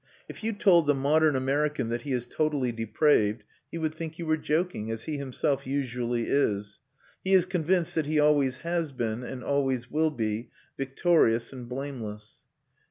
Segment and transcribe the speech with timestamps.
[0.27, 4.25] If you told the modern American that he is totally depraved, he would think you
[4.25, 6.79] were joking, as he himself usually is.
[7.23, 12.41] He is convinced that he always has been, and always will be, victorious and blameless.